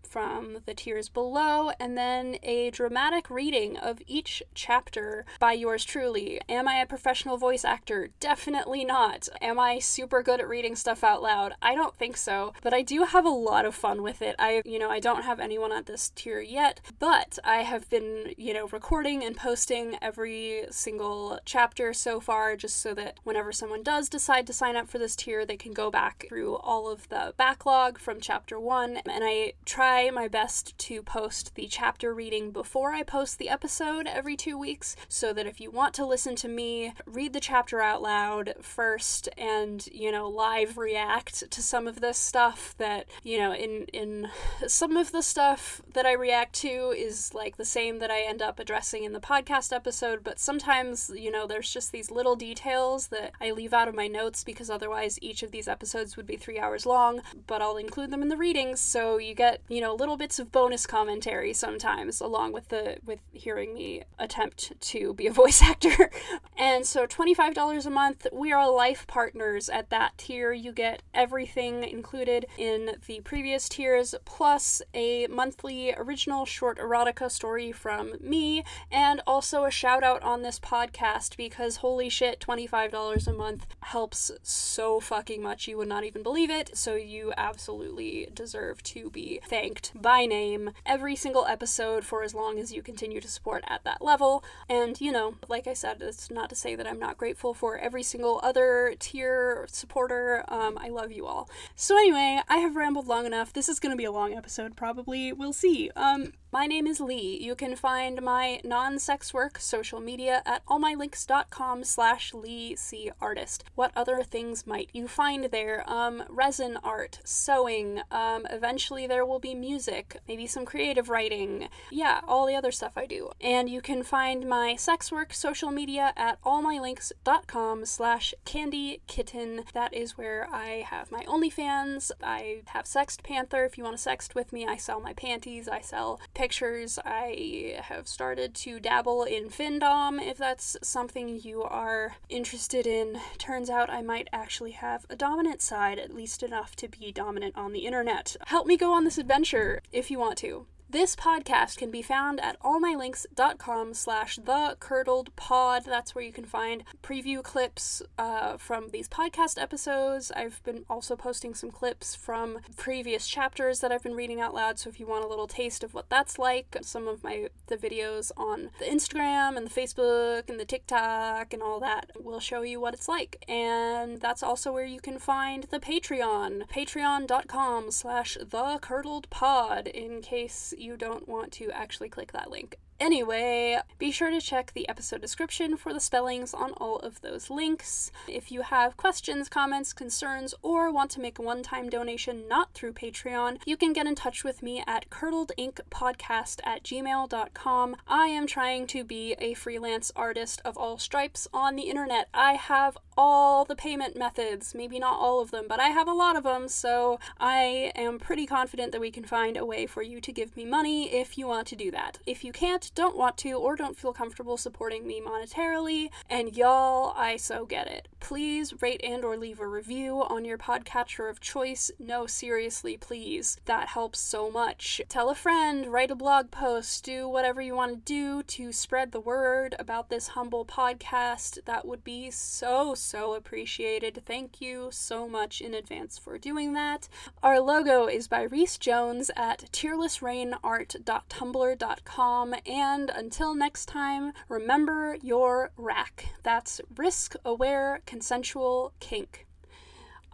[0.08, 6.40] from the tiers below, and then a dramatic reading of each chapter by yours truly.
[6.50, 8.10] Am I a professional voice actor?
[8.20, 9.28] Definitely not.
[9.42, 11.54] Am I super good at reading stuff out loud?
[11.62, 14.36] I don't think so, but I do have a lot of fun with it.
[14.40, 18.34] I, you know, I don't have anyone at this tier yet, but I have been,
[18.38, 23.84] you know, recording and posting every single chapter so far just so that whenever someone
[23.84, 27.10] does decide to sign up for this tier, they can go back through all of
[27.10, 32.52] the backlog from chapter 1 and I try my best to post the chapter reading
[32.52, 36.36] before I post the episode every two weeks, so that if you want to listen
[36.38, 41.88] to me read the chapter out loud first and, you know, live react to some
[41.88, 44.30] of this stuff that, you know, in in
[44.68, 48.42] some of the stuff that I react to is like the same that I end
[48.42, 53.08] up addressing in the podcast episode, but sometimes, you know, there's just these little details
[53.08, 56.38] that I leave out of my notes because otherwise each of these episodes would be
[56.38, 58.80] three hours long, but I'll include them in the readings.
[58.80, 63.20] So you get, you know, little bits of bonus commentary sometimes along with the with
[63.32, 66.10] hearing me attempt to be a voice actor.
[66.58, 70.52] and so $25 a month, we are life partners at that tier.
[70.52, 77.72] You get everything included in the previous tiers plus a monthly original short erotica story
[77.72, 83.34] from me and also a shout out on this podcast because holy shit, $25 a
[83.34, 85.68] month helps so fucking much.
[85.68, 86.76] You would not even believe it.
[86.76, 92.60] So you absolutely deserve to be thanked by name every single episode for as long
[92.60, 94.44] as you continue to support at that level.
[94.70, 97.78] And, you know, like I said, it's not to say that I'm not grateful for
[97.78, 100.44] every single other tier supporter.
[100.48, 101.50] Um, I love you all.
[101.76, 103.54] So, anyway, I have rambled long enough.
[103.54, 105.34] This is going to be a long episode, probably.
[105.34, 105.92] We'll see.
[105.96, 107.38] Um, my name is Leigh.
[107.42, 113.66] You can find my non-sex work social media at allmylinks.com slash Leigh C Artist.
[113.76, 115.84] What other things might you find there?
[115.88, 121.68] Um, resin art, sewing, um, eventually there will be music, maybe some creative writing.
[121.92, 123.32] Yeah, all the other stuff I do.
[123.42, 129.66] And you can find my sex work social media at allmylinks.com slash Candi Kitten.
[129.74, 132.12] That is where I have my OnlyFans.
[132.24, 133.66] I have Sext Panther.
[133.66, 135.68] If you want to sext with me, I sell my panties.
[135.68, 137.00] I sell pictures.
[137.04, 143.20] I have started to dabble in Findom if that's something you are interested in.
[143.40, 147.58] Turns out I might actually have a dominant side, at least enough to be dominant
[147.58, 148.36] on the internet.
[148.46, 150.68] Help me go on this adventure if you want to.
[150.90, 155.84] This podcast can be found at allmylinks.com slash the curdled pod.
[155.86, 160.32] That's where you can find preview clips uh, from these podcast episodes.
[160.32, 164.80] I've been also posting some clips from previous chapters that I've been reading out loud.
[164.80, 167.76] So if you want a little taste of what that's like, some of my the
[167.76, 172.62] videos on the Instagram and the Facebook and the TikTok and all that will show
[172.62, 173.44] you what it's like.
[173.50, 176.70] And that's also where you can find the Patreon.
[176.70, 182.78] Patreon.com slash the curdled pod in case you don't want to actually click that link.
[183.00, 187.50] Anyway, be sure to check the episode description for the spellings on all of those
[187.50, 188.12] links.
[188.28, 192.74] If you have questions, comments, concerns, or want to make a one time donation not
[192.74, 197.96] through Patreon, you can get in touch with me at curdledinkpodcast at gmail.com.
[198.08, 202.30] I am trying to be a freelance artist of all stripes on the internet.
[202.34, 206.14] I have all the payment methods, maybe not all of them, but I have a
[206.14, 210.02] lot of them, so I am pretty confident that we can find a way for
[210.02, 212.20] you to give me money if you want to do that.
[212.26, 217.14] If you can't, don't want to, or don't feel comfortable supporting me monetarily, and y'all,
[217.16, 218.08] I so get it.
[218.20, 221.92] Please rate and or leave a review on your podcatcher of choice.
[222.00, 223.58] No, seriously, please.
[223.66, 225.02] That helps so much.
[225.08, 229.12] Tell a friend, write a blog post, do whatever you want to do to spread
[229.12, 231.64] the word about this humble podcast.
[231.66, 234.24] That would be so so appreciated.
[234.26, 237.10] Thank you so much in advance for doing that.
[237.44, 242.56] Our logo is by Rhys Jones at tearlessrainart.tumblr.com.
[242.80, 246.34] until next time, remember your rack.
[246.44, 249.48] That's risk aware consensual kink.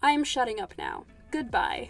[0.02, 1.06] I'm shutting up now.
[1.32, 1.90] Goodbye.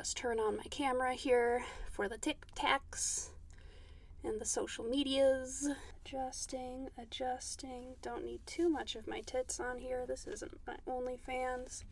[0.00, 3.28] Just turn on my camera here for the tic tacs
[4.24, 5.68] and the social medias.
[6.06, 7.96] Adjusting, adjusting.
[8.00, 10.06] Don't need too much of my tits on here.
[10.08, 11.84] This isn't my OnlyFans.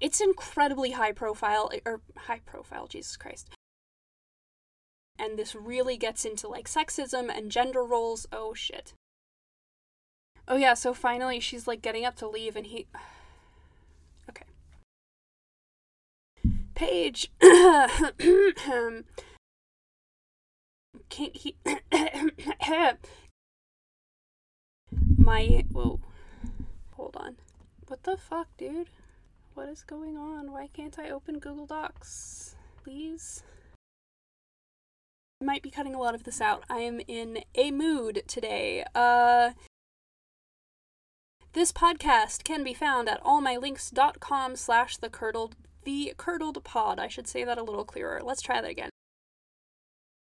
[0.00, 3.50] It's incredibly high profile, eh, or high profile, Jesus Christ.
[5.18, 8.26] And this really gets into like sexism and gender roles.
[8.32, 8.94] Oh shit.
[10.48, 12.86] Oh yeah, so finally she's like getting up to leave and he
[16.82, 17.30] page.
[21.08, 21.56] Can't he?
[25.16, 26.00] My whoa.
[26.96, 27.36] Hold on.
[27.86, 28.88] What the fuck, dude?
[29.54, 30.50] What is going on?
[30.50, 32.56] Why can't I open Google Docs?
[32.82, 33.44] Please.
[35.40, 36.64] I might be cutting a lot of this out.
[36.68, 38.84] I am in a mood today.
[38.94, 39.50] Uh
[41.52, 45.54] this podcast can be found at allmylinks.com slash the curdled
[45.84, 46.98] the curdled pod.
[46.98, 48.20] I should say that a little clearer.
[48.22, 48.90] Let's try that again.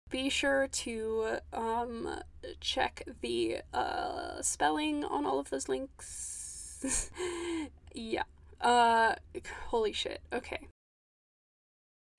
[0.10, 2.22] Be sure to um,
[2.62, 7.12] check the uh, spelling on all of those links.
[7.94, 8.24] yeah.
[8.62, 9.16] Uh,
[9.68, 10.22] holy shit.
[10.32, 10.68] Okay.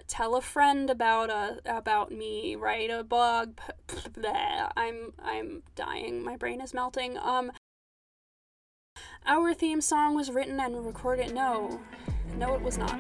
[0.07, 2.57] Tell a friend about uh about me.
[2.57, 3.59] Write a blog.
[4.77, 6.23] I'm I'm dying.
[6.23, 7.19] My brain is melting.
[7.19, 7.53] Um.
[9.27, 11.35] Our theme song was written and recorded.
[11.35, 11.81] No.
[12.37, 12.99] No, it was not.